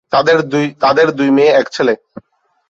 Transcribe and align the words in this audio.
তাদের 0.81 1.07
দুই 1.11 1.29
মেয়ে 1.31 1.51
এক 1.51 1.67
ছেলে। 1.71 1.93